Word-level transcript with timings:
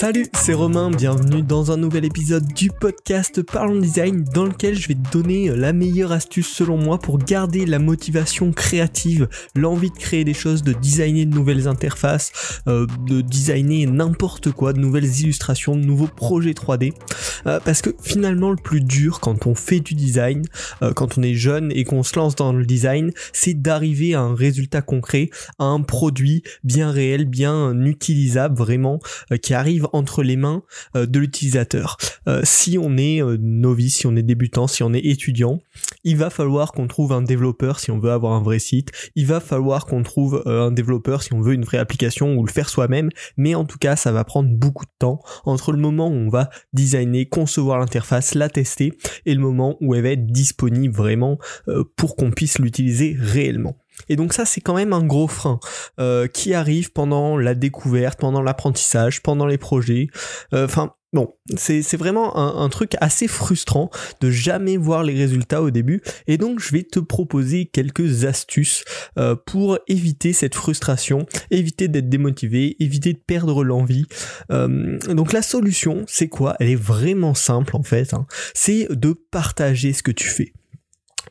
Salut, 0.00 0.28
c'est 0.32 0.54
Romain, 0.54 0.90
bienvenue 0.90 1.42
dans 1.42 1.72
un 1.72 1.76
nouvel 1.76 2.06
épisode 2.06 2.46
du 2.54 2.70
podcast 2.70 3.42
Parlons 3.42 3.78
Design 3.78 4.24
dans 4.24 4.46
lequel 4.46 4.74
je 4.74 4.88
vais 4.88 4.94
te 4.94 5.10
donner 5.12 5.54
la 5.54 5.74
meilleure 5.74 6.10
astuce 6.10 6.48
selon 6.48 6.78
moi 6.78 6.98
pour 6.98 7.18
garder 7.18 7.66
la 7.66 7.78
motivation 7.78 8.50
créative, 8.50 9.28
l'envie 9.54 9.90
de 9.90 9.98
créer 9.98 10.24
des 10.24 10.32
choses, 10.32 10.62
de 10.62 10.72
designer 10.72 11.26
de 11.26 11.34
nouvelles 11.34 11.68
interfaces, 11.68 12.62
euh, 12.66 12.86
de 13.06 13.20
designer 13.20 13.84
n'importe 13.84 14.52
quoi, 14.52 14.72
de 14.72 14.78
nouvelles 14.78 15.20
illustrations, 15.20 15.76
de 15.76 15.84
nouveaux 15.84 16.08
projets 16.08 16.52
3D. 16.52 16.94
Euh, 17.46 17.60
parce 17.64 17.82
que 17.82 17.90
finalement 18.02 18.50
le 18.50 18.56
plus 18.56 18.80
dur 18.80 19.20
quand 19.20 19.46
on 19.46 19.54
fait 19.54 19.80
du 19.80 19.94
design, 19.94 20.44
euh, 20.82 20.92
quand 20.92 21.18
on 21.18 21.22
est 21.22 21.34
jeune 21.34 21.72
et 21.72 21.84
qu'on 21.84 22.02
se 22.02 22.16
lance 22.16 22.36
dans 22.36 22.52
le 22.52 22.64
design, 22.64 23.12
c'est 23.32 23.54
d'arriver 23.54 24.14
à 24.14 24.20
un 24.20 24.34
résultat 24.34 24.82
concret, 24.82 25.30
à 25.58 25.64
un 25.64 25.80
produit 25.80 26.42
bien 26.64 26.90
réel, 26.90 27.24
bien 27.24 27.78
utilisable 27.84 28.56
vraiment, 28.56 29.00
euh, 29.32 29.36
qui 29.36 29.54
arrive 29.54 29.88
entre 29.92 30.22
les 30.22 30.36
mains 30.36 30.62
euh, 30.96 31.06
de 31.06 31.18
l'utilisateur. 31.18 31.96
Euh, 32.28 32.40
si 32.44 32.78
on 32.78 32.96
est 32.96 33.22
euh, 33.22 33.36
novice, 33.40 33.98
si 33.98 34.06
on 34.06 34.16
est 34.16 34.22
débutant, 34.22 34.66
si 34.66 34.82
on 34.82 34.92
est 34.92 35.04
étudiant, 35.04 35.60
il 36.04 36.16
va 36.16 36.30
falloir 36.30 36.72
qu'on 36.72 36.86
trouve 36.86 37.12
un 37.12 37.22
développeur 37.22 37.80
si 37.80 37.90
on 37.90 37.98
veut 37.98 38.10
avoir 38.10 38.32
un 38.32 38.42
vrai 38.42 38.58
site, 38.58 38.90
il 39.16 39.26
va 39.26 39.40
falloir 39.40 39.86
qu'on 39.86 40.02
trouve 40.02 40.42
un 40.46 40.70
développeur 40.70 41.22
si 41.22 41.32
on 41.32 41.40
veut 41.40 41.54
une 41.54 41.64
vraie 41.64 41.78
application 41.78 42.36
ou 42.36 42.44
le 42.44 42.52
faire 42.52 42.68
soi-même, 42.68 43.10
mais 43.36 43.54
en 43.54 43.64
tout 43.64 43.78
cas 43.78 43.96
ça 43.96 44.12
va 44.12 44.24
prendre 44.24 44.50
beaucoup 44.50 44.84
de 44.84 44.90
temps 44.98 45.20
entre 45.44 45.72
le 45.72 45.78
moment 45.78 46.08
où 46.08 46.14
on 46.14 46.28
va 46.28 46.50
designer, 46.72 47.28
concevoir 47.28 47.78
l'interface, 47.78 48.34
la 48.34 48.48
tester 48.48 48.92
et 49.26 49.34
le 49.34 49.40
moment 49.40 49.76
où 49.80 49.94
elle 49.94 50.02
va 50.02 50.10
être 50.10 50.26
disponible 50.26 50.94
vraiment 50.94 51.38
pour 51.96 52.16
qu'on 52.16 52.30
puisse 52.30 52.58
l'utiliser 52.58 53.16
réellement. 53.18 53.76
Et 54.08 54.16
donc 54.16 54.32
ça 54.32 54.44
c'est 54.44 54.60
quand 54.60 54.74
même 54.74 54.92
un 54.92 55.04
gros 55.04 55.28
frein 55.28 55.60
euh, 55.98 56.26
qui 56.26 56.54
arrive 56.54 56.92
pendant 56.92 57.36
la 57.36 57.54
découverte, 57.54 58.18
pendant 58.18 58.42
l'apprentissage, 58.42 59.22
pendant 59.22 59.46
les 59.46 59.58
projets. 59.58 60.08
Euh, 60.54 60.64
Enfin 60.64 60.92
bon, 61.12 61.34
c'est 61.56 61.82
c'est 61.82 61.96
vraiment 61.96 62.36
un, 62.36 62.68
truc 62.68 62.92
assez 63.00 63.26
frustrant 63.26 63.90
de 64.20 64.30
jamais 64.30 64.76
voir 64.76 65.02
les 65.02 65.14
résultats 65.14 65.62
au 65.62 65.70
début. 65.70 66.02
Et 66.28 66.38
donc 66.38 66.60
je 66.60 66.70
vais 66.70 66.84
te 66.84 67.00
proposer 67.00 67.66
quelques 67.66 68.24
astuces 68.24 68.84
euh, 69.18 69.34
pour 69.34 69.78
éviter 69.88 70.32
cette 70.32 70.54
frustration, 70.54 71.26
éviter 71.50 71.88
d'être 71.88 72.08
démotivé, 72.08 72.76
éviter 72.78 73.12
de 73.12 73.18
perdre 73.18 73.64
l'envie. 73.64 74.06
Donc 74.48 75.32
la 75.32 75.42
solution 75.42 76.04
c'est 76.06 76.28
quoi? 76.28 76.54
Elle 76.60 76.70
est 76.70 76.74
vraiment 76.76 77.34
simple 77.34 77.76
en 77.76 77.82
fait. 77.82 78.14
hein. 78.14 78.26
C'est 78.54 78.86
de 78.90 79.12
partager 79.12 79.92
ce 79.92 80.02
que 80.02 80.12
tu 80.12 80.28
fais. 80.28 80.52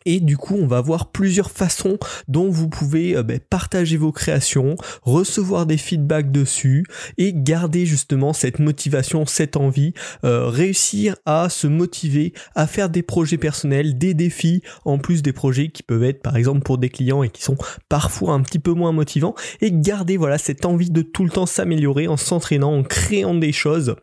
Et 0.06 0.20
du 0.20 0.38
coup, 0.38 0.56
on 0.56 0.68
va 0.68 0.82
voir 0.82 1.12
plusieurs 1.12 1.52
façons 1.52 1.98
dont 2.28 2.50
vous 2.50 2.70
pouvez 2.70 3.16
euh, 3.16 3.24
ben, 3.24 3.40
partager 3.40 3.98
vos 3.98 4.12
créations, 4.12 4.76
recevoir 5.04 5.66
des 5.66 5.78
feedbacks 5.78 6.32
dessus 6.32 6.86
et 7.18 7.34
garder 7.34 7.86
justement 7.86 8.34
cette 8.34 8.60
motivation, 8.60 9.26
cette 9.26 9.58
envie, 9.58 9.94
euh, 10.24 10.48
réussir 10.48 11.16
à 11.26 11.50
se 11.50 11.68
motiver 11.68 12.34
à 12.56 12.68
faire 12.68 12.90
des 12.90 13.04
projets 13.04 13.38
personnels, 13.38 13.98
des 13.98 14.14
défis, 14.14 14.62
en 14.86 14.98
plus 14.98 15.22
des 15.22 15.34
projets 15.34 15.70
qui 15.70 15.84
peuvent 15.84 16.04
être 16.04 16.22
par 16.22 16.38
exemple 16.38 16.62
pour 16.62 16.78
des 16.78 16.90
clients 16.90 17.24
et 17.24 17.30
qui 17.30 17.42
sont 17.42 17.58
parfois 17.88 18.34
un 18.34 18.42
petit 18.42 18.60
peu 18.60 18.72
moins 18.72 18.92
motivants. 18.92 19.36
Et 19.62 19.72
garder 19.72 20.18
voilà 20.18 20.38
cette 20.38 20.66
envie 20.66 20.90
de 20.92 21.02
tout 21.02 21.24
le 21.24 21.30
temps 21.30 21.46
s'améliorer 21.46 22.08
en 22.08 22.18
s'entraînant, 22.18 22.74
en 22.74 22.84
créant 22.84 23.36
des 23.36 23.52
choses. 23.52 23.96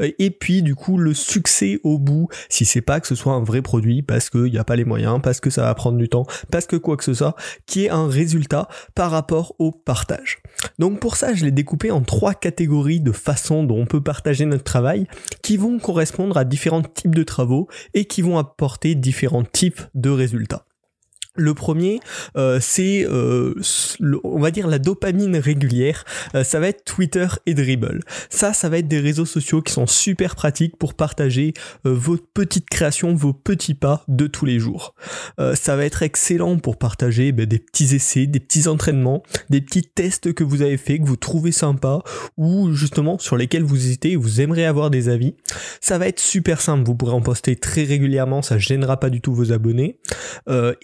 Euh, 0.00 0.10
et 0.18 0.30
puis 0.30 0.62
du 0.62 0.74
coup 0.74 0.96
le 0.96 1.14
succès 1.14 1.80
au 1.82 1.98
bout 1.98 2.28
si 2.48 2.64
c'est 2.64 2.80
pas 2.80 3.00
que 3.00 3.06
ce 3.06 3.14
soit 3.14 3.32
un 3.32 3.42
vrai 3.42 3.62
produit 3.62 4.02
parce 4.02 4.30
qu'il 4.30 4.44
n'y 4.44 4.58
a 4.58 4.64
pas 4.64 4.76
les 4.76 4.84
moyens, 4.84 5.20
parce 5.22 5.39
que 5.40 5.50
ça 5.50 5.62
va 5.62 5.74
prendre 5.74 5.98
du 5.98 6.08
temps, 6.08 6.26
parce 6.50 6.66
que 6.66 6.76
quoi 6.76 6.96
que 6.96 7.04
ce 7.04 7.14
soit, 7.14 7.34
qui 7.66 7.86
est 7.86 7.90
un 7.90 8.08
résultat 8.08 8.68
par 8.94 9.10
rapport 9.10 9.54
au 9.58 9.72
partage. 9.72 10.38
Donc 10.78 11.00
pour 11.00 11.16
ça, 11.16 11.34
je 11.34 11.44
l'ai 11.44 11.50
découpé 11.50 11.90
en 11.90 12.02
trois 12.02 12.34
catégories 12.34 13.00
de 13.00 13.12
façons 13.12 13.64
dont 13.64 13.78
on 13.78 13.86
peut 13.86 14.02
partager 14.02 14.44
notre 14.44 14.64
travail 14.64 15.06
qui 15.42 15.56
vont 15.56 15.78
correspondre 15.78 16.36
à 16.36 16.44
différents 16.44 16.82
types 16.82 17.14
de 17.14 17.22
travaux 17.22 17.68
et 17.94 18.04
qui 18.04 18.22
vont 18.22 18.38
apporter 18.38 18.94
différents 18.94 19.44
types 19.44 19.80
de 19.94 20.10
résultats. 20.10 20.64
Le 21.40 21.54
premier, 21.54 22.00
euh, 22.36 22.58
c'est, 22.60 23.06
euh, 23.08 23.54
on 24.24 24.40
va 24.40 24.50
dire, 24.50 24.68
la 24.68 24.78
dopamine 24.78 25.38
régulière. 25.38 26.04
Euh, 26.34 26.44
ça 26.44 26.60
va 26.60 26.68
être 26.68 26.84
Twitter 26.84 27.26
et 27.46 27.54
Dribble. 27.54 28.00
Ça, 28.28 28.52
ça 28.52 28.68
va 28.68 28.76
être 28.76 28.88
des 28.88 29.00
réseaux 29.00 29.24
sociaux 29.24 29.62
qui 29.62 29.72
sont 29.72 29.86
super 29.86 30.36
pratiques 30.36 30.76
pour 30.76 30.92
partager 30.92 31.54
vos 31.84 32.18
petites 32.34 32.68
créations, 32.68 33.14
vos 33.14 33.32
petits 33.32 33.72
pas 33.72 34.04
de 34.06 34.26
tous 34.26 34.44
les 34.44 34.58
jours. 34.58 34.94
Ça 35.54 35.76
va 35.76 35.86
être 35.86 36.02
excellent 36.02 36.58
pour 36.58 36.76
partager 36.76 37.32
ben, 37.32 37.46
des 37.46 37.58
petits 37.58 37.94
essais, 37.94 38.26
des 38.26 38.40
petits 38.40 38.68
entraînements, 38.68 39.22
des 39.48 39.62
petits 39.62 39.82
tests 39.82 40.34
que 40.34 40.44
vous 40.44 40.60
avez 40.60 40.76
fait, 40.76 40.98
que 40.98 41.06
vous 41.06 41.16
trouvez 41.16 41.52
sympa, 41.52 42.00
ou 42.36 42.72
justement 42.74 43.18
sur 43.18 43.36
lesquels 43.36 43.62
vous 43.62 43.76
hésitez 43.76 44.12
et 44.12 44.16
vous 44.16 44.40
aimeriez 44.42 44.66
avoir 44.66 44.90
des 44.90 45.08
avis. 45.08 45.34
Ça 45.80 45.96
va 45.96 46.08
être 46.08 46.20
super 46.20 46.60
simple, 46.60 46.84
vous 46.84 46.94
pourrez 46.94 47.14
en 47.14 47.22
poster 47.22 47.56
très 47.56 47.84
régulièrement, 47.84 48.42
ça 48.42 48.58
gênera 48.58 48.98
pas 49.00 49.08
du 49.08 49.20
tout 49.22 49.34
vos 49.34 49.52
abonnés. 49.52 49.98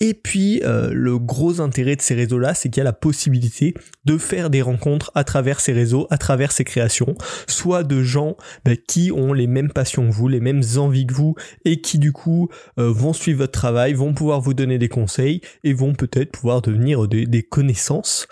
Et 0.01 0.15
puis 0.15 0.46
euh, 0.65 0.91
le 0.93 1.19
gros 1.19 1.61
intérêt 1.61 1.97
de 1.97 2.03
ces 2.03 2.15
réseaux-là, 2.15 2.55
c'est 2.55 2.69
qu'il 2.69 2.81
y 2.81 2.83
a 2.83 2.85
la 2.85 2.93
possibilité 2.93 3.75
de 4.05 4.19
faire 4.19 4.51
des 4.51 4.63
rencontres 4.63 5.11
à 5.15 5.25
travers 5.25 5.61
ces 5.61 5.73
réseaux, 5.73 6.07
à 6.11 6.19
travers 6.19 6.53
ces 6.53 6.65
créations, 6.65 7.15
soit 7.47 7.85
de 7.85 8.03
gens 8.03 8.37
ben, 8.65 8.77
qui 8.77 9.13
ont 9.13 9.33
les 9.33 9.47
mêmes 9.47 9.71
passions 9.71 10.09
que 10.09 10.13
vous, 10.15 10.29
les 10.29 10.41
mêmes 10.41 10.63
envies 10.77 11.07
que 11.07 11.15
vous, 11.15 11.35
et 11.65 11.81
qui 11.81 11.99
du 11.99 12.13
coup 12.13 12.49
euh, 12.79 12.91
vont 12.91 13.13
suivre 13.13 13.39
votre 13.39 13.53
travail, 13.53 13.95
vont 13.95 14.15
pouvoir 14.15 14.41
vous 14.41 14.55
donner 14.55 14.79
des 14.79 14.89
conseils 14.89 15.41
et 15.65 15.73
vont 15.73 15.95
peut-être 15.95 16.33
pouvoir 16.33 16.63
devenir 16.63 17.09
des, 17.09 17.27
des 17.27 17.43
connaissances. 17.43 18.27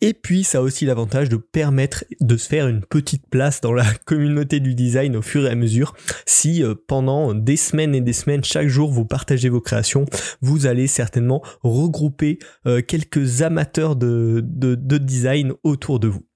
Et 0.00 0.14
puis 0.14 0.44
ça 0.44 0.58
a 0.58 0.60
aussi 0.60 0.84
l'avantage 0.84 1.28
de 1.28 1.36
permettre 1.36 2.04
de 2.20 2.36
se 2.36 2.48
faire 2.48 2.68
une 2.68 2.82
petite 2.82 3.26
place 3.28 3.60
dans 3.60 3.72
la 3.72 3.84
communauté 4.04 4.60
du 4.60 4.74
design 4.74 5.16
au 5.16 5.22
fur 5.22 5.46
et 5.46 5.50
à 5.50 5.54
mesure. 5.54 5.94
Si 6.26 6.62
euh, 6.62 6.74
pendant 6.86 7.34
des 7.34 7.56
semaines 7.56 7.94
et 7.94 8.00
des 8.00 8.12
semaines, 8.12 8.44
chaque 8.44 8.68
jour, 8.68 8.90
vous 8.90 9.04
partagez 9.04 9.48
vos 9.48 9.60
créations, 9.60 10.04
vous 10.40 10.66
allez 10.66 10.86
certainement 10.86 11.42
regrouper 11.62 12.38
euh, 12.66 12.82
quelques 12.82 13.42
amateurs 13.42 13.96
de, 13.96 14.42
de, 14.44 14.74
de 14.74 14.98
design 14.98 15.52
autour 15.62 16.00
de 16.00 16.08
vous. 16.08 16.27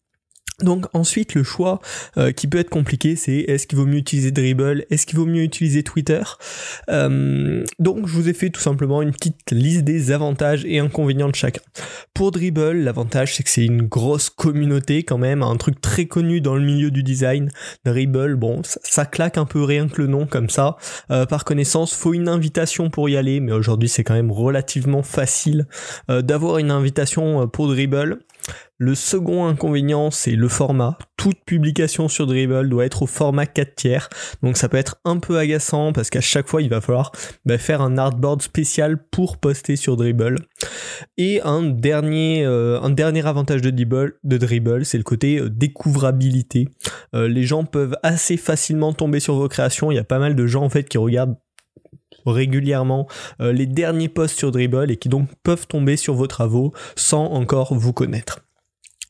Donc 0.61 0.87
ensuite 0.93 1.35
le 1.35 1.43
choix 1.43 1.81
euh, 2.19 2.31
qui 2.31 2.47
peut 2.47 2.59
être 2.59 2.71
compliqué 2.71 3.17
c'est 3.17 3.39
est-ce 3.39 3.67
qu'il 3.67 3.79
vaut 3.79 3.87
mieux 3.87 3.99
utiliser 3.99 4.31
Dribble, 4.31 4.85
est-ce 4.91 5.07
qu'il 5.07 5.19
vaut 5.19 5.27
mieux 5.27 5.43
utiliser 5.43 5.83
Twitter? 5.83 6.23
Euh, 6.91 7.65
Donc 7.79 8.07
je 8.07 8.13
vous 8.13 8.29
ai 8.29 8.35
fait 8.35 8.51
tout 8.51 8.61
simplement 8.61 9.03
une 9.03 9.13
petite 9.13 9.51
liste 9.51 9.83
des 9.83 10.13
avantages 10.13 10.65
et 10.67 10.79
inconvénients 10.79 11.31
de 11.31 11.35
chacun. 11.35 11.63
Pour 12.15 12.31
Dribble 12.33 12.73
l'avantage 12.73 13.35
c'est 13.35 13.43
que 13.43 13.49
c'est 13.49 13.65
une 13.65 13.83
grosse 13.83 14.29
communauté 14.29 15.03
quand 15.03 15.19
même, 15.19 15.43
un 15.43 15.57
truc 15.57 15.81
très 15.81 16.05
connu 16.05 16.41
dans 16.41 16.55
le 16.55 16.63
milieu 16.63 16.91
du 16.91 17.03
design. 17.03 17.51
Dribble 17.85 18.37
bon 18.37 18.61
ça, 18.63 19.07
claque 19.07 19.39
un 19.39 19.47
peu 19.47 19.65
rien 19.65 19.89
que 19.89 20.01
le 20.03 20.07
nom 20.07 20.27
comme 20.27 20.51
ça. 20.51 20.77
Euh, 21.11 21.25
par 21.27 21.45
connaissance 21.45 21.95
faut 21.95 22.13
une 22.13 22.29
invitation 22.29 22.91
pour 22.91 23.09
y 23.09 23.17
aller 23.17 23.41
mais 23.41 23.53
aujourd'hui 23.53 23.89
c'est 23.89 24.05
quand 24.05 24.15
même 24.15 24.31
relativement 24.31 25.03
facile 25.03 25.67
d'avoir 26.09 26.59
une 26.59 26.71
invitation 26.71 27.49
pour 27.49 27.69
Dribble. 27.69 28.21
Le 28.85 28.97
second 28.97 29.47
inconvénient, 29.47 30.11
c'est 30.11 30.33
le 30.33 30.49
format. 30.49 30.99
Toute 31.17 31.39
publication 31.45 32.09
sur 32.09 32.27
Dribble 32.27 32.69
doit 32.69 32.85
être 32.85 33.03
au 33.03 33.07
format 33.07 33.47
4 33.47 33.77
tiers. 33.77 34.09
Donc 34.43 34.57
ça 34.57 34.69
peut 34.69 34.77
être 34.77 34.97
un 35.05 35.21
peu 35.21 35.39
agaçant 35.39 35.93
parce 35.93 36.11
qu'à 36.11 36.21
chaque 36.21 36.49
fois, 36.49 36.63
il 36.63 36.69
va 36.69 36.81
falloir 36.81 37.13
bah, 37.45 37.59
faire 37.59 37.81
un 37.81 37.97
artboard 37.97 38.43
spécial 38.43 38.99
pour 39.13 39.37
poster 39.37 39.77
sur 39.77 39.97
Dribble. 39.97 40.35
Et 41.17 41.41
un 41.43 41.63
dernier, 41.63 42.45
euh, 42.45 42.81
un 42.81 42.91
dernier 42.91 43.25
avantage 43.25 43.63
de 43.63 43.71
Dribble, 43.71 44.85
c'est 44.85 44.99
le 44.99 45.05
côté 45.05 45.39
euh, 45.39 45.49
découvrabilité. 45.49 46.67
Euh, 47.15 47.29
les 47.29 47.45
gens 47.45 47.63
peuvent 47.63 47.97
assez 48.03 48.37
facilement 48.37 48.93
tomber 48.93 49.21
sur 49.21 49.37
vos 49.37 49.47
créations. 49.47 49.93
Il 49.93 49.95
y 49.95 50.01
a 50.01 50.05
pas 50.05 50.19
mal 50.19 50.35
de 50.35 50.47
gens 50.49 50.65
en 50.65 50.71
fait 50.71 50.89
qui 50.89 50.99
regardent 50.99 51.37
régulièrement 52.27 53.07
les 53.39 53.67
derniers 53.67 54.09
posts 54.09 54.39
sur 54.39 54.51
Dribble 54.51 54.91
et 54.91 54.97
qui 54.97 55.09
donc 55.09 55.29
peuvent 55.45 55.69
tomber 55.69 55.97
sur 55.97 56.15
vos 56.15 56.27
travaux 56.27 56.73
sans 56.97 57.27
encore 57.27 57.75
vous 57.75 57.93
connaître. 57.93 58.41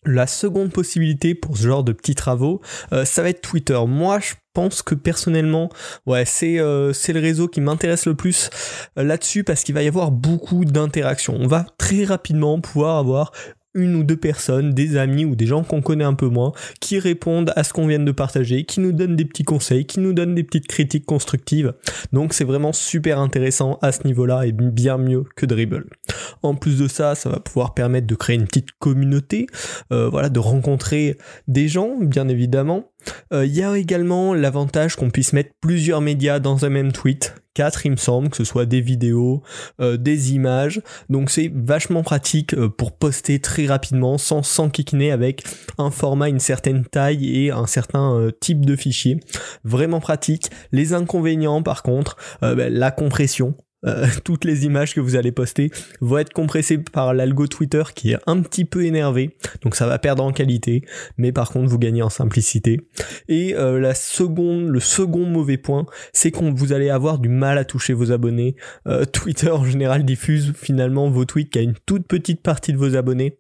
La 0.04 0.26
seconde 0.26 0.72
possibilité 0.72 1.34
pour 1.34 1.56
ce 1.56 1.62
genre 1.62 1.84
de 1.84 1.93
petits 1.93 2.16
travaux, 2.16 2.60
euh, 2.93 3.04
ça 3.04 3.22
va 3.22 3.28
être 3.28 3.40
Twitter. 3.40 3.78
Moi, 3.87 4.19
je 4.19 4.34
pense 4.52 4.82
que 4.82 4.96
personnellement, 4.96 5.70
ouais, 6.06 6.25
c'est 6.25 6.58
euh, 6.58 6.93
le 7.08 7.20
réseau 7.20 7.46
qui 7.46 7.60
m'intéresse 7.60 8.06
le 8.06 8.16
plus 8.16 8.50
euh, 8.99 9.04
là-dessus 9.04 9.44
parce 9.44 9.62
qu'il 9.62 9.75
va 9.75 9.82
y 9.82 9.88
avoir 9.88 10.10
beaucoup 10.10 10.64
d'interactions. 10.64 11.37
On 11.38 11.46
va 11.46 11.66
très 11.78 12.04
rapidement 12.04 12.60
pouvoir 12.60 12.99
avoir 12.99 13.31
une 13.74 13.94
ou 13.94 14.04
deux 14.04 14.16
personnes, 14.16 14.72
des 14.72 14.96
amis 14.96 15.24
ou 15.24 15.34
des 15.34 15.46
gens 15.46 15.64
qu'on 15.64 15.82
connaît 15.82 16.04
un 16.04 16.14
peu 16.14 16.28
moins, 16.28 16.52
qui 16.80 16.98
répondent 16.98 17.52
à 17.56 17.64
ce 17.64 17.72
qu'on 17.72 17.86
vient 17.86 17.98
de 17.98 18.12
partager, 18.12 18.64
qui 18.64 18.80
nous 18.80 18.92
donnent 18.92 19.16
des 19.16 19.24
petits 19.24 19.44
conseils, 19.44 19.86
qui 19.86 20.00
nous 20.00 20.12
donnent 20.12 20.34
des 20.34 20.44
petites 20.44 20.66
critiques 20.66 21.06
constructives. 21.06 21.72
Donc 22.12 22.34
c'est 22.34 22.44
vraiment 22.44 22.72
super 22.72 23.19
intéressant 23.19 23.78
à 23.82 23.92
ce 23.92 24.06
niveau-là 24.06 24.46
et 24.46 24.52
bien 24.52 24.98
mieux 24.98 25.24
que 25.36 25.46
Dribble. 25.46 25.86
En 26.42 26.54
plus 26.54 26.78
de 26.78 26.88
ça, 26.88 27.14
ça 27.14 27.30
va 27.30 27.40
pouvoir 27.40 27.74
permettre 27.74 28.06
de 28.06 28.14
créer 28.14 28.36
une 28.36 28.46
petite 28.46 28.72
communauté, 28.72 29.46
euh, 29.92 30.08
voilà, 30.08 30.28
de 30.28 30.38
rencontrer 30.38 31.16
des 31.48 31.69
gens, 31.69 31.96
bien 32.00 32.28
évidemment. 32.28 32.92
Euh, 33.32 33.46
il 33.46 33.54
y 33.54 33.62
a 33.62 33.76
également 33.76 34.34
l'avantage 34.34 34.96
qu'on 34.96 35.10
puisse 35.10 35.32
mettre 35.32 35.50
plusieurs 35.60 36.00
médias 36.00 36.38
dans 36.38 36.64
un 36.64 36.69
même 36.69 36.93
tweet. 36.93 37.34
4 37.54 37.84
il 37.84 37.93
me 37.93 37.96
semble, 37.96 38.31
que 38.31 38.37
ce 38.38 38.44
soit 38.44 38.64
des 38.64 38.81
vidéos, 38.81 39.43
euh, 39.81 39.99
des 39.99 40.32
images. 40.32 40.81
Donc 41.10 41.31
c'est 41.31 41.52
vachement 41.54 42.02
pratique 42.02 42.54
euh, 42.54 42.69
pour 42.69 42.93
poster 42.93 43.40
très 43.40 43.66
rapidement 43.66 44.16
sans 44.16 44.43
s'enquiquiner 44.43 45.12
avec 45.12 45.44
un 45.76 45.90
format, 45.90 46.28
une 46.28 46.40
certaine 46.40 46.84
taille 46.87 47.44
et 47.44 47.50
un 47.50 47.66
certain 47.66 48.31
type 48.40 48.64
de 48.64 48.75
fichier. 48.75 49.20
Vraiment 49.64 50.00
pratique. 50.00 50.50
Les 50.72 50.94
inconvénients 50.94 51.62
par 51.62 51.82
contre, 51.82 52.16
ben, 52.40 52.72
la 52.72 52.90
compression. 52.90 53.55
Euh, 53.84 54.06
toutes 54.25 54.44
les 54.44 54.64
images 54.64 54.94
que 54.94 55.00
vous 55.00 55.17
allez 55.17 55.32
poster 55.32 55.70
vont 56.00 56.19
être 56.19 56.32
compressées 56.32 56.79
par 56.79 57.14
l'algo 57.14 57.46
Twitter 57.46 57.82
qui 57.94 58.12
est 58.12 58.19
un 58.26 58.40
petit 58.43 58.64
peu 58.64 58.84
énervé, 58.84 59.37
donc 59.62 59.75
ça 59.75 59.87
va 59.87 59.99
perdre 59.99 60.23
en 60.25 60.32
qualité, 60.32 60.82
mais 61.17 61.32
par 61.32 61.50
contre 61.50 61.69
vous 61.69 61.79
gagnez 61.79 62.02
en 62.02 62.11
simplicité. 62.11 62.81
Et 63.29 63.55
euh, 63.55 63.81
la 63.81 63.94
seconde, 63.94 64.69
le 64.69 64.81
second 64.81 65.26
mauvais 65.26 65.58
point, 65.58 65.87
c'est 66.12 66.31
qu'on 66.31 66.52
vous 66.52 66.73
allez 66.73 66.90
avoir 66.90 67.19
du 67.19 67.29
mal 67.29 67.58
à 67.58 67.64
toucher 67.64 67.93
vos 67.93 68.12
abonnés. 68.12 68.56
Euh, 68.87 69.05
Twitter 69.12 69.50
en 69.50 69.64
général 69.64 70.05
diffuse 70.05 70.52
finalement 70.56 71.11
vos 71.11 71.25
tweets 71.25 71.50
qu'à 71.50 71.61
une 71.61 71.75
toute 71.87 72.06
petite 72.06 72.43
partie 72.43 72.73
de 72.73 72.79
vos 72.79 72.96
abonnés. 72.96 73.38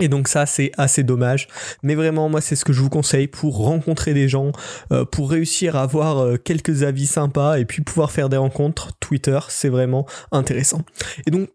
Et 0.00 0.08
donc 0.08 0.28
ça 0.28 0.46
c'est 0.46 0.72
assez 0.76 1.02
dommage, 1.02 1.48
mais 1.82 1.94
vraiment 1.94 2.28
moi 2.28 2.40
c'est 2.40 2.56
ce 2.56 2.64
que 2.64 2.72
je 2.72 2.80
vous 2.80 2.90
conseille 2.90 3.28
pour 3.28 3.56
rencontrer 3.56 4.12
des 4.12 4.28
gens, 4.28 4.52
euh, 4.92 5.04
pour 5.04 5.30
réussir 5.30 5.76
à 5.76 5.82
avoir 5.82 6.18
euh, 6.18 6.36
quelques 6.36 6.82
avis 6.82 7.06
sympas 7.06 7.58
et 7.58 7.64
puis 7.64 7.82
pouvoir 7.82 8.10
faire 8.10 8.28
des 8.28 8.36
rencontres. 8.36 8.92
Twitter 9.00 9.38
c'est 9.48 9.70
vraiment 9.70 10.06
intéressant. 10.32 10.82
Et 11.26 11.30
donc 11.30 11.48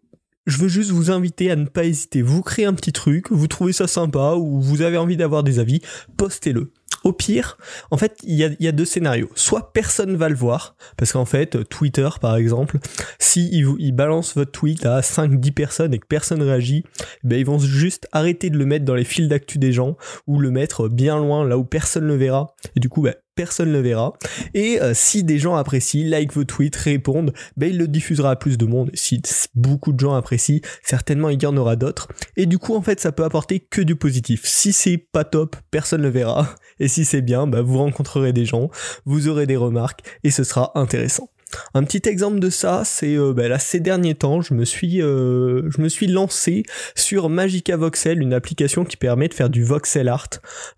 je 0.46 0.58
veux 0.58 0.68
juste 0.68 0.90
vous 0.90 1.12
inviter 1.12 1.52
à 1.52 1.56
ne 1.56 1.66
pas 1.66 1.84
hésiter. 1.84 2.20
Vous 2.20 2.42
créez 2.42 2.64
un 2.64 2.74
petit 2.74 2.92
truc, 2.92 3.30
vous 3.30 3.46
trouvez 3.46 3.72
ça 3.72 3.86
sympa 3.86 4.34
ou 4.36 4.60
vous 4.60 4.82
avez 4.82 4.96
envie 4.96 5.16
d'avoir 5.16 5.44
des 5.44 5.60
avis, 5.60 5.80
postez-le. 6.16 6.72
Au 7.04 7.12
pire, 7.12 7.58
en 7.90 7.96
fait, 7.96 8.16
il 8.22 8.36
y 8.36 8.68
a, 8.68 8.72
deux 8.72 8.84
scénarios. 8.84 9.30
Soit 9.34 9.72
personne 9.72 10.16
va 10.16 10.28
le 10.28 10.34
voir, 10.34 10.76
parce 10.96 11.12
qu'en 11.12 11.24
fait, 11.24 11.68
Twitter, 11.68 12.08
par 12.20 12.36
exemple, 12.36 12.78
si 13.18 13.50
il, 13.52 13.92
balance 13.92 14.34
votre 14.36 14.52
tweet 14.52 14.86
à 14.86 15.00
5-10 15.00 15.52
personnes 15.52 15.94
et 15.94 15.98
que 15.98 16.06
personne 16.06 16.42
réagit, 16.42 16.84
ben 17.24 17.38
ils 17.38 17.44
vont 17.46 17.58
juste 17.58 18.08
arrêter 18.12 18.50
de 18.50 18.58
le 18.58 18.66
mettre 18.66 18.84
dans 18.84 18.94
les 18.94 19.04
fils 19.04 19.28
d'actu 19.28 19.58
des 19.58 19.72
gens 19.72 19.96
ou 20.26 20.38
le 20.38 20.50
mettre 20.50 20.88
bien 20.88 21.18
loin, 21.18 21.44
là 21.44 21.58
où 21.58 21.64
personne 21.64 22.04
ne 22.04 22.08
le 22.08 22.16
verra. 22.16 22.54
Et 22.76 22.80
du 22.80 22.88
coup, 22.88 23.02
ben, 23.02 23.14
personne 23.34 23.68
ne 23.68 23.74
le 23.74 23.80
verra. 23.80 24.12
Et 24.54 24.80
euh, 24.80 24.92
si 24.94 25.24
des 25.24 25.38
gens 25.38 25.56
apprécient, 25.56 26.08
like 26.08 26.32
vos 26.32 26.44
tweets, 26.44 26.76
répondent, 26.76 27.32
ben 27.56 27.70
il 27.70 27.78
le 27.78 27.88
diffusera 27.88 28.30
à 28.32 28.36
plus 28.36 28.58
de 28.58 28.66
monde. 28.66 28.90
Si 28.94 29.20
beaucoup 29.54 29.92
de 29.92 30.00
gens 30.00 30.14
apprécient, 30.14 30.60
certainement 30.82 31.28
il 31.28 31.42
y 31.42 31.46
en 31.46 31.56
aura 31.56 31.76
d'autres. 31.76 32.08
Et 32.36 32.46
du 32.46 32.58
coup, 32.58 32.74
en 32.74 32.82
fait, 32.82 33.00
ça 33.00 33.12
peut 33.12 33.24
apporter 33.24 33.60
que 33.60 33.80
du 33.80 33.96
positif. 33.96 34.42
Si 34.44 34.72
c'est 34.72 34.98
pas 34.98 35.24
top, 35.24 35.56
personne 35.70 36.00
ne 36.00 36.06
le 36.06 36.12
verra. 36.12 36.54
Et 36.78 36.88
si 36.88 37.04
c'est 37.04 37.22
bien, 37.22 37.46
ben, 37.46 37.62
vous 37.62 37.78
rencontrerez 37.78 38.32
des 38.32 38.44
gens, 38.44 38.70
vous 39.04 39.28
aurez 39.28 39.46
des 39.46 39.56
remarques 39.56 40.00
et 40.24 40.30
ce 40.30 40.44
sera 40.44 40.72
intéressant. 40.74 41.28
Un 41.74 41.84
petit 41.84 42.08
exemple 42.08 42.38
de 42.38 42.50
ça, 42.50 42.82
c'est 42.84 43.16
euh, 43.16 43.32
bah, 43.32 43.48
là 43.48 43.58
ces 43.58 43.80
derniers 43.80 44.14
temps, 44.14 44.40
je 44.40 44.54
me 44.54 44.64
suis 44.64 45.02
euh, 45.02 45.70
je 45.70 45.80
me 45.80 45.88
suis 45.88 46.06
lancé 46.06 46.64
sur 46.94 47.28
Magica 47.28 47.76
Voxel, 47.76 48.20
une 48.20 48.34
application 48.34 48.84
qui 48.84 48.96
permet 48.96 49.28
de 49.28 49.34
faire 49.34 49.50
du 49.50 49.64
voxel 49.64 50.08
art. 50.08 50.28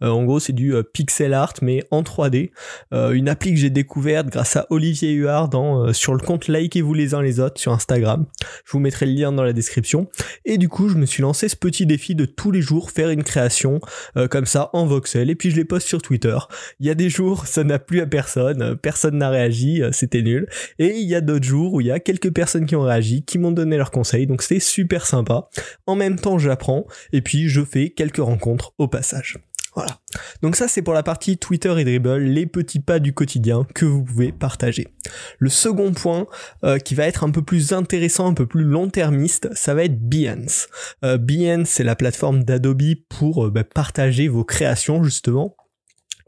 Euh, 0.03 0.09
en 0.09 0.25
gros, 0.25 0.41
c'est 0.41 0.53
du 0.53 0.75
pixel 0.93 1.35
art 1.35 1.55
mais 1.63 1.83
en 1.91 2.03
3D. 2.03 2.51
une 2.93 3.29
appli 3.29 3.53
que 3.53 3.59
j'ai 3.59 3.71
découverte 3.71 4.29
grâce 4.29 4.57
à 4.57 4.67
Olivier 4.71 5.13
Huard 5.13 5.49
dans, 5.49 5.93
sur 5.93 6.15
le 6.15 6.21
compte 6.21 6.49
Likez-vous 6.49 6.95
les 6.95 7.15
uns 7.15 7.23
les 7.23 7.41
autres 7.41 7.61
sur 7.61 7.73
Instagram. 7.73 8.27
Je 8.65 8.73
vous 8.73 8.79
mettrai 8.79 9.07
le 9.07 9.13
lien 9.13 9.33
dans 9.33 9.43
la 9.43 9.53
description. 9.53 10.09
Et 10.45 10.59
du 10.59 10.69
coup, 10.69 10.89
je 10.89 10.97
me 10.97 11.07
suis 11.07 11.23
lancé 11.23 11.49
ce 11.49 11.57
petit 11.57 11.87
défi 11.87 12.15
de 12.15 12.25
tous 12.25 12.51
les 12.51 12.63
jours 12.63 12.91
faire 12.91 13.11
une 13.11 13.23
création 13.23 13.81
comme 14.31 14.47
ça 14.47 14.71
en 14.73 14.87
voxel 14.87 15.31
et 15.31 15.35
puis 15.35 15.51
je 15.51 15.57
les 15.57 15.65
poste 15.65 15.87
sur 15.87 16.03
Twitter. 16.03 16.37
Il 16.81 16.87
y 16.87 16.91
a 16.91 16.95
des 16.95 17.11
jours, 17.11 17.47
ça 17.47 17.65
n'a 17.65 17.79
plu 17.79 18.01
à 18.01 18.07
personne, 18.07 18.77
personne 18.77 19.19
n'a 19.19 19.31
réagi, 19.31 19.83
c'était 19.93 20.23
nul. 20.23 20.49
Et 20.79 20.97
il 20.97 21.09
y 21.09 21.15
a 21.15 21.21
d'autres 21.21 21.45
jours 21.45 21.75
où 21.75 21.81
il 21.81 21.89
y 21.89 21.93
a 21.93 22.01
quelques 22.01 22.33
personnes 22.33 22.67
qui 22.67 22.77
ont 22.77 22.83
réagi, 22.83 23.25
qui 23.25 23.39
m'ont 23.39 23.53
donné 23.53 23.77
leurs 23.77 23.91
conseils, 23.91 24.27
donc 24.27 24.43
c'est 24.43 24.61
super 24.61 25.07
sympa. 25.07 25.49
En 25.87 25.97
même 25.97 26.19
temps, 26.19 26.39
j'apprends, 26.39 26.87
et 27.13 27.23
puis 27.23 27.49
je 27.49 27.65
fais 27.65 27.91
quelques 27.91 28.19
rencontres 28.19 28.73
au 28.79 28.89
passage. 28.89 29.39
Voilà. 29.75 29.99
Donc 30.41 30.55
ça 30.55 30.69
c'est 30.69 30.83
pour 30.83 30.95
la 30.95 31.03
partie 31.03 31.37
Twitter 31.37 31.75
et 31.77 31.85
Dribble, 31.85 32.19
les 32.19 32.47
petits 32.47 32.79
pas 32.79 33.01
du 33.01 33.13
quotidien 33.13 33.67
que 33.75 33.85
vous 33.85 34.05
pouvez 34.05 34.31
partager. 34.31 34.87
Le 35.39 35.49
second 35.49 35.93
point 35.93 36.27
euh, 36.63 36.79
qui 36.79 36.95
va 36.95 37.07
être 37.07 37.25
un 37.25 37.31
peu 37.31 37.43
plus 37.43 37.73
intéressant, 37.73 38.29
un 38.29 38.35
peu 38.35 38.47
plus 38.47 38.63
long-termiste, 38.63 39.49
ça 39.55 39.75
va 39.75 39.85
être 39.85 39.99
Behance. 39.99 40.69
Euh, 41.05 41.19
Behance 41.19 41.69
c'est 41.69 41.83
la 41.83 41.97
plateforme 41.97 42.45
d'Adobe 42.45 42.95
pour 43.09 43.47
euh, 43.47 43.51
bah, 43.51 43.65
partager 43.65 44.29
vos 44.29 44.45
créations 44.45 45.03
justement 45.03 45.57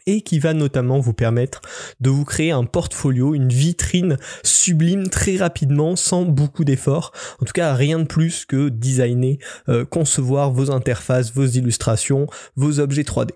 et 0.06 0.20
qui 0.20 0.38
va 0.38 0.54
notamment 0.54 1.00
vous 1.00 1.12
permettre 1.12 1.60
de 2.00 2.10
vous 2.10 2.24
créer 2.24 2.52
un 2.52 2.64
portfolio, 2.64 3.34
une 3.34 3.48
vitrine 3.48 4.16
sublime 4.44 5.08
très 5.08 5.36
rapidement 5.36 5.96
sans 5.96 6.24
beaucoup 6.24 6.64
d'efforts. 6.64 7.12
En 7.40 7.44
tout 7.44 7.52
cas, 7.52 7.74
rien 7.74 7.98
de 7.98 8.04
plus 8.04 8.44
que 8.44 8.68
designer, 8.68 9.38
euh, 9.68 9.84
concevoir 9.84 10.52
vos 10.52 10.70
interfaces, 10.70 11.32
vos 11.32 11.46
illustrations, 11.46 12.26
vos 12.54 12.80
objets 12.80 13.02
3D. 13.02 13.30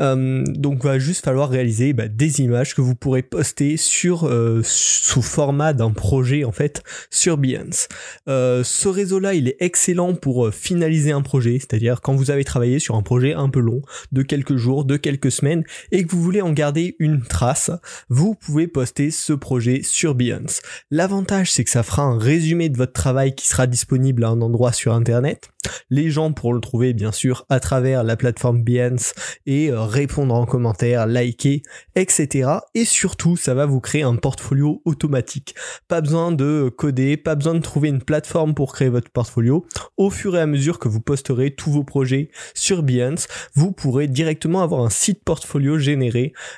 Euh, 0.00 0.44
donc, 0.46 0.84
va 0.84 0.98
juste 0.98 1.24
falloir 1.24 1.48
réaliser 1.48 1.92
bah, 1.92 2.08
des 2.08 2.40
images 2.40 2.74
que 2.74 2.80
vous 2.80 2.94
pourrez 2.94 3.22
poster 3.22 3.76
sur 3.76 4.26
euh, 4.26 4.60
sous 4.64 5.22
format 5.22 5.72
d'un 5.72 5.90
projet 5.90 6.44
en 6.44 6.52
fait 6.52 6.82
sur 7.10 7.36
Behance. 7.36 7.88
ce 8.26 8.88
réseau-là, 8.88 9.34
il 9.34 9.48
est 9.48 9.56
excellent 9.60 10.14
pour 10.14 10.52
finaliser 10.52 11.12
un 11.12 11.22
projet, 11.22 11.58
c'est-à-dire 11.58 12.00
quand 12.00 12.14
vous 12.14 12.30
avez 12.30 12.44
travaillé 12.44 12.78
sur 12.78 12.96
un 12.96 13.02
projet 13.02 13.34
un 13.34 13.48
peu 13.48 13.60
long, 13.60 13.82
de 14.12 14.22
quelques 14.22 14.56
jours, 14.56 14.84
de 14.84 14.96
quelques 14.96 15.30
semaines, 15.30 15.64
et 15.92 16.04
que 16.04 16.09
vous 16.10 16.22
voulez 16.22 16.42
en 16.42 16.52
garder 16.52 16.96
une 16.98 17.22
trace, 17.22 17.70
vous 18.08 18.34
pouvez 18.34 18.66
poster 18.66 19.10
ce 19.10 19.32
projet 19.32 19.82
sur 19.82 20.14
Behance. 20.14 20.60
L'avantage, 20.90 21.52
c'est 21.52 21.64
que 21.64 21.70
ça 21.70 21.82
fera 21.82 22.02
un 22.02 22.18
résumé 22.18 22.68
de 22.68 22.76
votre 22.76 22.92
travail 22.92 23.34
qui 23.34 23.46
sera 23.46 23.66
disponible 23.66 24.24
à 24.24 24.28
un 24.28 24.40
endroit 24.40 24.72
sur 24.72 24.92
Internet. 24.92 25.50
Les 25.90 26.10
gens 26.10 26.32
pourront 26.32 26.52
le 26.52 26.60
trouver 26.60 26.94
bien 26.94 27.12
sûr 27.12 27.44
à 27.48 27.60
travers 27.60 28.02
la 28.02 28.16
plateforme 28.16 28.62
Behance 28.62 29.12
et 29.46 29.70
euh, 29.70 29.82
répondre 29.82 30.34
en 30.34 30.46
commentaire, 30.46 31.06
liker, 31.06 31.62
etc. 31.94 32.50
Et 32.74 32.84
surtout, 32.84 33.36
ça 33.36 33.54
va 33.54 33.66
vous 33.66 33.80
créer 33.80 34.02
un 34.02 34.16
portfolio 34.16 34.80
automatique. 34.84 35.54
Pas 35.86 36.00
besoin 36.00 36.32
de 36.32 36.72
coder, 36.74 37.16
pas 37.16 37.34
besoin 37.34 37.54
de 37.54 37.60
trouver 37.60 37.88
une 37.88 38.02
plateforme 38.02 38.54
pour 38.54 38.72
créer 38.72 38.88
votre 38.88 39.10
portfolio. 39.10 39.66
Au 39.96 40.10
fur 40.10 40.36
et 40.36 40.40
à 40.40 40.46
mesure 40.46 40.78
que 40.78 40.88
vous 40.88 41.00
posterez 41.00 41.54
tous 41.54 41.70
vos 41.70 41.84
projets 41.84 42.30
sur 42.54 42.82
Behance, 42.82 43.28
vous 43.54 43.72
pourrez 43.72 44.08
directement 44.08 44.62
avoir 44.62 44.82
un 44.82 44.90
site 44.90 45.22
portfolio 45.24 45.78
généré. 45.78 45.99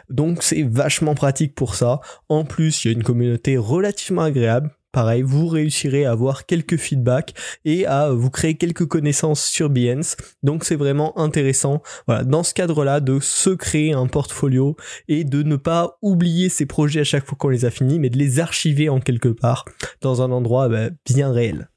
Donc 0.08 0.42
c'est 0.42 0.62
vachement 0.62 1.14
pratique 1.14 1.54
pour 1.54 1.74
ça. 1.74 2.00
En 2.28 2.44
plus, 2.44 2.84
il 2.84 2.88
y 2.88 2.94
a 2.94 2.96
une 2.96 3.02
communauté 3.02 3.56
relativement 3.56 4.22
agréable 4.22 4.70
pareil, 4.92 5.22
vous 5.22 5.48
réussirez 5.48 6.04
à 6.04 6.12
avoir 6.12 6.46
quelques 6.46 6.76
feedbacks 6.76 7.34
et 7.64 7.86
à 7.86 8.10
vous 8.10 8.30
créer 8.30 8.56
quelques 8.56 8.86
connaissances 8.86 9.44
sur 9.44 9.70
Behance. 9.70 10.16
Donc 10.42 10.64
c'est 10.64 10.76
vraiment 10.76 11.18
intéressant, 11.18 11.82
voilà, 12.06 12.24
dans 12.24 12.42
ce 12.42 12.54
cadre-là, 12.54 13.00
de 13.00 13.18
se 13.18 13.50
créer 13.50 13.94
un 13.94 14.06
portfolio 14.06 14.76
et 15.08 15.24
de 15.24 15.42
ne 15.42 15.56
pas 15.56 15.98
oublier 16.02 16.50
ces 16.50 16.66
projets 16.66 17.00
à 17.00 17.04
chaque 17.04 17.26
fois 17.26 17.36
qu'on 17.38 17.48
les 17.48 17.64
a 17.64 17.70
finis, 17.70 17.98
mais 17.98 18.10
de 18.10 18.18
les 18.18 18.38
archiver 18.38 18.88
en 18.90 19.00
quelque 19.00 19.28
part 19.28 19.64
dans 20.02 20.22
un 20.22 20.30
endroit 20.30 20.68
bah, 20.68 20.90
bien 21.06 21.32
réel. 21.32 21.70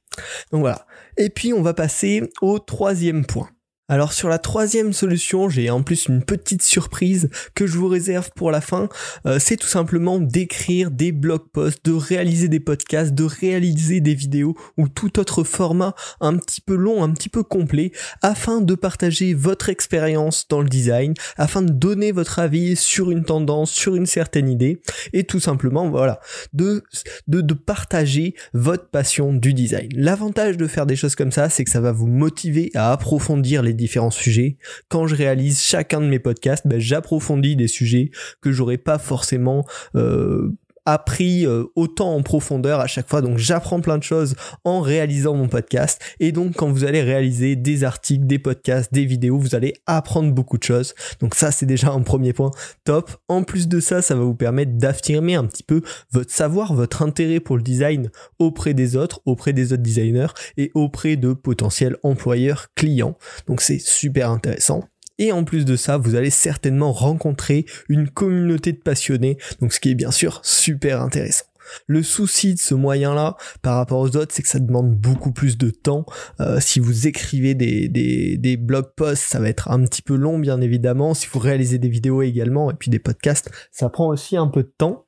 Donc 0.51 0.62
voilà. 0.62 0.86
Et 1.18 1.30
puis 1.30 1.54
on 1.54 1.62
va 1.62 1.74
passer 1.74 2.30
au 2.42 2.60
troisième 2.60 3.25
point. 3.25 3.50
Alors 3.88 4.13
sur 4.13 4.30
la 4.30 4.39
troisième 4.39 4.94
solution, 4.94 5.48
j'ai 5.48 5.70
en 5.70 5.84
plus 5.84 6.08
une 6.08 6.24
petite 6.24 6.63
surprise 6.63 7.30
que 7.54 7.68
je 7.68 7.77
vous 7.77 7.88
réserve 7.88 8.32
pour 8.36 8.50
la 8.50 8.60
fin. 8.60 8.89
Euh, 9.27 9.38
c'est 9.39 9.58
tout 9.58 9.68
simplement 9.68 10.18
d'écrire 10.18 10.89
des 10.89 11.12
blog 11.12 11.42
posts, 11.54 11.86
de 11.86 11.92
réaliser 11.92 12.48
des 12.48 12.60
podcasts, 12.60 13.13
de 13.13 13.25
réaliser 13.25 14.01
des 14.01 14.15
vidéos 14.15 14.56
ou 14.77 14.88
tout 14.88 15.20
autre 15.20 15.44
format 15.44 15.94
un 16.20 16.36
petit 16.38 16.62
peu 16.62 16.74
long, 16.74 17.04
un 17.04 17.12
petit 17.12 17.30
peu 17.30 17.44
complet, 17.44 17.92
afin 18.24 18.60
de 18.60 18.74
partager 18.74 19.36
votre 19.36 19.70
expérience 19.70 20.48
dans 20.50 20.62
le 20.62 20.70
design, 20.70 21.13
afin 21.38 21.62
de 21.62 21.72
donner 21.72 22.12
votre 22.12 22.39
avis 22.39 22.75
sur 22.75 23.12
une 23.12 23.24
tendance, 23.24 23.70
sur 23.70 23.96
une 23.96 24.08
certaine 24.08 24.50
idée, 24.50 24.82
et 25.13 25.25
tout 25.25 25.39
simplement 25.39 25.92
voilà, 25.92 26.20
de, 26.54 26.84
de, 27.27 27.42
de 27.42 27.54
partager 27.54 28.34
votre 28.54 28.89
passion 28.89 29.32
du 29.32 29.54
design. 29.54 29.89
L'avantage 29.94 30.58
de 30.58 30.65
faire 30.65 30.88
des 30.88 30.96
choses 30.96 31.13
comme 31.13 31.32
ça, 31.32 31.50
c'est 31.50 31.63
que 31.63 31.70
ça 31.70 31.82
va 31.82 31.92
vous 31.92 32.08
motiver 32.08 32.72
à 32.74 32.92
approfondir 32.92 33.62
les 33.62 33.75
différents 33.75 34.12
sujets. 34.12 34.58
Quand 34.89 35.08
je 35.08 35.15
réalise 35.15 35.62
chacun 35.62 36.01
de 36.01 36.08
mes 36.08 36.20
podcasts, 36.20 36.67
ben, 36.67 36.79
j'approfondis 36.79 37.55
des 37.55 37.67
sujets 37.67 38.12
que 38.41 38.51
j'aurais 38.51 38.77
pas 38.77 38.98
forcément 38.98 39.65
euh, 39.96 40.51
appris 40.86 41.46
euh, 41.46 41.65
autant 41.75 42.15
en 42.15 42.22
profondeur 42.22 42.80
à 42.80 42.88
chaque 42.88 43.10
fois. 43.10 43.22
Donc 43.22 43.38
j'apprends 43.38 43.82
plein 43.82 43.98
de 43.98 44.04
choses 44.04 44.36
en 44.63 44.82
réalisant 44.82 45.36
mon 45.36 45.48
podcast. 45.48 46.01
Et 46.20 46.32
donc 46.32 46.56
quand 46.56 46.72
vous 46.72 46.86
allez 46.86 47.01
réaliser 47.01 47.56
des 47.56 47.84
articles, 47.84 48.25
des 48.25 48.39
podcasts, 48.39 48.94
des 48.94 49.06
vidéos, 49.06 49.38
vous 49.38 49.56
allez 49.56 49.74
apprendre 49.86 50.32
beaucoup 50.32 50.58
de 50.58 50.63
choses. 50.63 50.94
Donc 51.20 51.36
ça 51.36 51.51
c'est 51.51 51.65
déjà 51.65 51.92
un 51.92 52.01
premier 52.01 52.34
point 52.34 52.51
top. 52.84 53.12
En 53.27 53.44
plus 53.44 53.68
de 53.68 53.80
ça, 53.80 54.01
ça 54.01 54.15
va 54.15 54.24
vous 54.24 54.36
permettre 54.36 54.74
d'affirmer 54.74 55.36
un 55.36 55.46
petit 55.46 55.63
peu 55.63 55.82
votre 56.12 56.32
savoir, 56.32 56.74
votre 56.74 57.01
intérêt 57.01 57.39
pour 57.39 57.58
le 57.58 57.63
design 57.63 58.10
auprès 58.39 58.74
des 58.74 58.96
autres, 58.96 59.22
auprès 59.25 59.54
des 59.54 59.74
autres 59.74 59.84
designers 59.84 60.34
et 60.58 60.72
auprès 60.74 61.15
de 61.15 61.34
potentiels 61.34 61.98
employeurs 62.04 62.68
clients. 62.75 63.18
Donc 63.48 63.62
c'est 63.62 63.80
super 63.80 64.30
intéressant. 64.30 64.84
Et 65.18 65.32
en 65.32 65.44
plus 65.44 65.66
de 65.66 65.76
ça, 65.76 65.98
vous 65.98 66.16
allez 66.16 66.30
certainement 66.30 66.92
rencontrer 66.92 67.66
une 67.90 68.10
communauté 68.10 68.74
de 68.74 68.80
passionnés, 68.80 69.38
donc 69.62 69.74
ce 69.74 69.80
qui 69.80 69.92
est 69.92 69.96
bien 69.96 70.12
sûr 70.12 70.42
super 70.44 71.02
intéressant. 71.02 71.46
Le 71.88 72.04
souci 72.04 72.54
de 72.54 72.60
ce 72.60 72.74
moyen-là 72.74 73.38
par 73.62 73.78
rapport 73.78 74.00
aux 74.00 74.16
autres, 74.16 74.34
c'est 74.34 74.42
que 74.42 74.48
ça 74.48 74.60
demande 74.60 74.96
beaucoup 74.96 75.32
plus 75.32 75.58
de 75.58 75.70
temps. 75.70 76.06
Euh, 76.40 76.60
si 76.60 76.80
vous 76.80 77.08
écrivez 77.08 77.54
des, 77.54 77.88
des, 77.88 78.38
des, 78.38 78.58
blog 78.58 78.86
posts, 78.96 79.24
ça 79.24 79.40
va 79.40 79.50
être 79.50 79.72
un 79.72 79.84
petit 79.84 80.02
peu 80.02 80.16
long, 80.16 80.40
bien 80.40 80.62
évidemment. 80.62 81.14
Si 81.14 81.28
vous 81.32 81.40
réalisez 81.40 81.78
des 81.78 81.90
vidéos 81.90 82.22
également, 82.22 82.72
et 82.72 82.74
puis 82.76 82.92
des 82.92 83.00
podcasts, 83.00 83.50
ça 83.72 83.90
prend 83.90 84.08
aussi 84.08 84.38
un 84.38 84.48
peu 84.48 84.64
de 84.64 84.72
temps. 84.78 85.06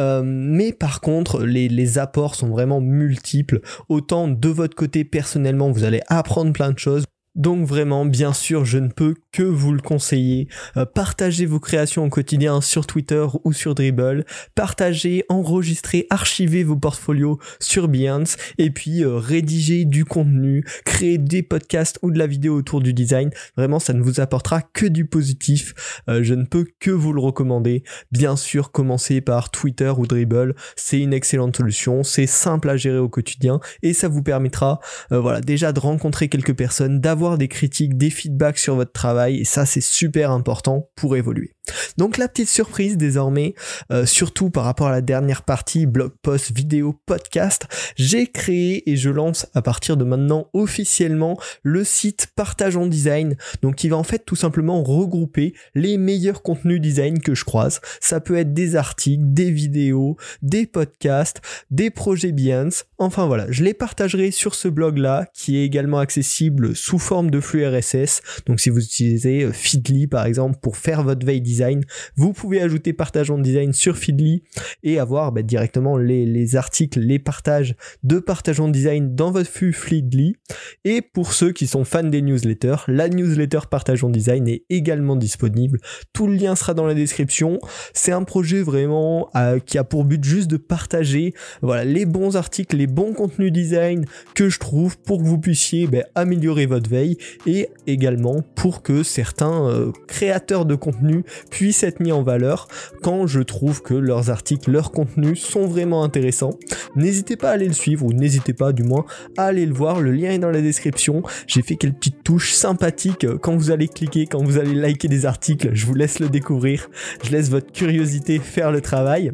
Euh, 0.00 0.22
mais 0.24 0.72
par 0.72 1.00
contre, 1.00 1.44
les, 1.44 1.68
les 1.68 1.98
apports 1.98 2.34
sont 2.34 2.48
vraiment 2.48 2.80
multiples. 2.80 3.60
Autant 3.88 4.28
de 4.28 4.48
votre 4.48 4.74
côté, 4.74 5.04
personnellement, 5.04 5.70
vous 5.70 5.84
allez 5.84 6.00
apprendre 6.08 6.52
plein 6.52 6.72
de 6.72 6.78
choses. 6.78 7.04
Donc 7.34 7.66
vraiment, 7.66 8.04
bien 8.04 8.34
sûr, 8.34 8.66
je 8.66 8.76
ne 8.76 8.88
peux 8.88 9.14
que 9.32 9.42
vous 9.42 9.72
le 9.72 9.80
conseiller. 9.80 10.48
Euh, 10.76 10.84
partagez 10.84 11.46
vos 11.46 11.60
créations 11.60 12.04
au 12.04 12.10
quotidien 12.10 12.60
sur 12.60 12.86
Twitter 12.86 13.24
ou 13.44 13.54
sur 13.54 13.74
Dribble. 13.74 14.26
Partagez, 14.54 15.24
enregistrez, 15.30 16.06
archivez 16.10 16.62
vos 16.62 16.76
portfolios 16.76 17.38
sur 17.58 17.88
Behance. 17.88 18.36
Et 18.58 18.70
puis 18.70 19.02
euh, 19.02 19.16
rédigez 19.16 19.86
du 19.86 20.04
contenu, 20.04 20.66
créez 20.84 21.16
des 21.16 21.42
podcasts 21.42 21.98
ou 22.02 22.10
de 22.10 22.18
la 22.18 22.26
vidéo 22.26 22.54
autour 22.54 22.82
du 22.82 22.92
design. 22.92 23.30
Vraiment, 23.56 23.78
ça 23.78 23.94
ne 23.94 24.02
vous 24.02 24.20
apportera 24.20 24.60
que 24.60 24.84
du 24.84 25.06
positif. 25.06 26.02
Euh, 26.10 26.22
je 26.22 26.34
ne 26.34 26.44
peux 26.44 26.66
que 26.80 26.90
vous 26.90 27.14
le 27.14 27.20
recommander. 27.22 27.82
Bien 28.10 28.36
sûr, 28.36 28.72
commencez 28.72 29.22
par 29.22 29.50
Twitter 29.50 29.92
ou 29.96 30.06
Dribble. 30.06 30.54
C'est 30.76 31.00
une 31.00 31.14
excellente 31.14 31.56
solution. 31.56 32.02
C'est 32.02 32.26
simple 32.26 32.68
à 32.68 32.76
gérer 32.76 32.98
au 32.98 33.08
quotidien 33.08 33.58
et 33.82 33.94
ça 33.94 34.08
vous 34.08 34.22
permettra, 34.22 34.80
voilà, 35.10 35.40
déjà 35.40 35.72
de 35.72 35.80
rencontrer 35.80 36.28
quelques 36.28 36.54
personnes, 36.54 37.00
d'avoir 37.00 37.21
des 37.30 37.48
critiques, 37.48 37.96
des 37.96 38.10
feedbacks 38.10 38.58
sur 38.58 38.74
votre 38.74 38.92
travail 38.92 39.38
et 39.38 39.44
ça 39.44 39.66
c'est 39.66 39.80
super 39.80 40.30
important 40.30 40.90
pour 40.96 41.16
évoluer. 41.16 41.54
Donc 41.96 42.18
la 42.18 42.28
petite 42.28 42.48
surprise 42.48 42.96
désormais, 42.96 43.54
euh, 43.92 44.04
surtout 44.04 44.50
par 44.50 44.64
rapport 44.64 44.88
à 44.88 44.90
la 44.90 45.00
dernière 45.00 45.42
partie 45.42 45.86
blog 45.86 46.12
post, 46.22 46.54
vidéo, 46.54 46.98
podcast, 47.06 47.66
j'ai 47.96 48.26
créé 48.26 48.90
et 48.90 48.96
je 48.96 49.10
lance 49.10 49.46
à 49.54 49.62
partir 49.62 49.96
de 49.96 50.04
maintenant 50.04 50.48
officiellement 50.52 51.38
le 51.62 51.84
site 51.84 52.28
Partage 52.34 52.76
en 52.76 52.86
Design, 52.86 53.36
donc 53.62 53.76
qui 53.76 53.88
va 53.88 53.96
en 53.96 54.02
fait 54.02 54.24
tout 54.24 54.36
simplement 54.36 54.82
regrouper 54.82 55.54
les 55.74 55.98
meilleurs 55.98 56.42
contenus 56.42 56.80
design 56.80 57.20
que 57.20 57.34
je 57.34 57.44
croise. 57.44 57.80
Ça 58.00 58.20
peut 58.20 58.36
être 58.36 58.52
des 58.52 58.74
articles, 58.76 59.22
des 59.26 59.50
vidéos, 59.50 60.16
des 60.42 60.66
podcasts, 60.66 61.40
des 61.70 61.90
projets 61.90 62.32
Behance, 62.32 62.86
enfin 62.98 63.26
voilà, 63.26 63.46
je 63.50 63.62
les 63.62 63.74
partagerai 63.74 64.30
sur 64.30 64.54
ce 64.54 64.68
blog 64.68 64.98
là 64.98 65.26
qui 65.34 65.58
est 65.58 65.64
également 65.64 65.98
accessible 65.98 66.74
sous 66.74 66.98
de 67.12 67.40
flux 67.40 67.66
RSS. 67.66 68.22
Donc 68.46 68.60
si 68.60 68.70
vous 68.70 68.82
utilisez 68.82 69.42
euh, 69.42 69.52
Feedly 69.52 70.06
par 70.06 70.24
exemple 70.24 70.58
pour 70.62 70.78
faire 70.78 71.02
votre 71.02 71.26
veille 71.26 71.42
design, 71.42 71.84
vous 72.16 72.32
pouvez 72.32 72.62
ajouter 72.62 72.94
partage 72.94 73.30
en 73.30 73.38
design 73.38 73.74
sur 73.74 73.98
Feedly 73.98 74.42
et 74.82 74.98
avoir 74.98 75.30
bah, 75.30 75.42
directement 75.42 75.98
les, 75.98 76.56
articles, 76.56 77.00
les 77.00 77.18
partages 77.18 77.76
de 78.02 78.18
partage 78.18 78.60
en 78.60 78.68
design 78.68 79.14
dans 79.14 79.30
votre 79.30 79.50
flux 79.50 79.74
Feedly. 79.74 80.36
Et 80.84 81.02
pour 81.02 81.34
ceux 81.34 81.52
qui 81.52 81.66
sont 81.66 81.84
fans 81.84 82.02
des 82.02 82.22
newsletters, 82.22 82.84
la 82.88 83.10
newsletter 83.10 83.60
partage 83.70 84.04
en 84.04 84.08
design 84.08 84.48
est 84.48 84.64
également 84.70 85.16
disponible. 85.16 85.80
Tout 86.14 86.26
le 86.26 86.34
lien 86.34 86.56
sera 86.56 86.72
dans 86.72 86.86
la 86.86 86.94
description. 86.94 87.58
C'est 87.92 88.12
un 88.12 88.24
projet 88.24 88.62
vraiment 88.62 89.28
euh, 89.36 89.58
qui 89.58 89.76
a 89.76 89.84
pour 89.84 90.04
but 90.04 90.24
juste 90.24 90.50
de 90.50 90.56
partager 90.56 91.34
voilà 91.60 91.84
les 91.84 92.06
bons 92.06 92.36
articles, 92.36 92.76
les 92.76 92.86
bons 92.86 93.12
contenus 93.12 93.52
design 93.52 94.06
que 94.34 94.48
je 94.48 94.58
trouve 94.58 94.96
pour 94.98 95.18
que 95.18 95.24
vous 95.24 95.38
puissiez 95.38 95.86
bah, 95.86 96.04
améliorer 96.14 96.64
votre 96.64 96.88
veille 96.88 97.01
et 97.46 97.68
également 97.86 98.42
pour 98.54 98.82
que 98.82 99.02
certains 99.02 99.68
euh, 99.68 99.92
créateurs 100.06 100.64
de 100.64 100.74
contenu 100.74 101.24
puissent 101.50 101.82
être 101.82 102.00
mis 102.00 102.12
en 102.12 102.22
valeur 102.22 102.68
quand 103.02 103.26
je 103.26 103.40
trouve 103.40 103.82
que 103.82 103.94
leurs 103.94 104.30
articles, 104.30 104.70
leurs 104.70 104.92
contenus 104.92 105.40
sont 105.40 105.66
vraiment 105.66 106.04
intéressants. 106.04 106.58
N'hésitez 106.96 107.36
pas 107.36 107.50
à 107.50 107.52
aller 107.52 107.68
le 107.68 107.72
suivre 107.72 108.06
ou 108.06 108.12
n'hésitez 108.12 108.52
pas 108.52 108.72
du 108.72 108.82
moins 108.82 109.04
à 109.36 109.46
aller 109.46 109.66
le 109.66 109.74
voir, 109.74 110.00
le 110.00 110.12
lien 110.12 110.30
est 110.30 110.38
dans 110.38 110.50
la 110.50 110.62
description. 110.62 111.22
J'ai 111.46 111.62
fait 111.62 111.76
quelques 111.76 111.96
petites 111.96 112.22
touches 112.24 112.52
sympathiques 112.52 113.26
quand 113.40 113.56
vous 113.56 113.70
allez 113.70 113.88
cliquer, 113.88 114.26
quand 114.26 114.42
vous 114.42 114.58
allez 114.58 114.74
liker 114.74 115.08
des 115.08 115.26
articles, 115.26 115.70
je 115.72 115.86
vous 115.86 115.94
laisse 115.94 116.18
le 116.18 116.28
découvrir. 116.28 116.88
Je 117.24 117.30
laisse 117.30 117.50
votre 117.50 117.72
curiosité 117.72 118.38
faire 118.38 118.72
le 118.72 118.80
travail. 118.80 119.32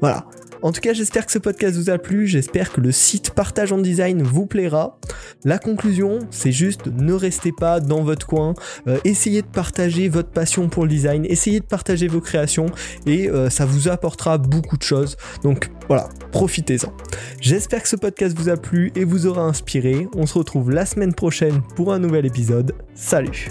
Voilà, 0.00 0.26
en 0.62 0.72
tout 0.72 0.80
cas, 0.80 0.92
j'espère 0.92 1.26
que 1.26 1.32
ce 1.32 1.38
podcast 1.38 1.76
vous 1.76 1.90
a 1.90 1.98
plu, 1.98 2.26
j'espère 2.26 2.72
que 2.72 2.80
le 2.80 2.92
site 2.92 3.30
Partage 3.30 3.72
en 3.72 3.78
Design 3.78 4.22
vous 4.22 4.46
plaira. 4.46 4.98
La 5.44 5.58
conclusion, 5.58 6.20
c'est 6.30 6.52
juste 6.52 6.86
ne 6.86 7.12
restez 7.12 7.52
pas 7.52 7.80
dans 7.80 8.02
votre 8.02 8.26
coin, 8.26 8.54
euh, 8.86 8.98
essayez 9.04 9.42
de 9.42 9.46
partager 9.46 10.08
votre 10.08 10.30
passion 10.30 10.68
pour 10.68 10.84
le 10.84 10.88
design, 10.88 11.24
essayez 11.26 11.60
de 11.60 11.64
partager 11.64 12.08
vos 12.08 12.20
créations 12.20 12.66
et 13.06 13.28
euh, 13.28 13.50
ça 13.50 13.64
vous 13.64 13.88
apportera 13.88 14.38
beaucoup 14.38 14.76
de 14.76 14.82
choses. 14.82 15.16
Donc 15.42 15.70
voilà, 15.88 16.08
profitez-en. 16.32 16.92
J'espère 17.40 17.82
que 17.82 17.88
ce 17.88 17.96
podcast 17.96 18.36
vous 18.36 18.48
a 18.48 18.56
plu 18.56 18.92
et 18.94 19.04
vous 19.04 19.26
aura 19.26 19.42
inspiré. 19.42 20.08
On 20.14 20.26
se 20.26 20.36
retrouve 20.38 20.70
la 20.70 20.86
semaine 20.86 21.14
prochaine 21.14 21.62
pour 21.76 21.92
un 21.92 21.98
nouvel 21.98 22.26
épisode. 22.26 22.74
Salut 22.94 23.50